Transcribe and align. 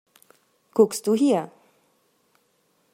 Guckst 0.73 1.05
du 1.05 1.13
hier! 1.13 1.51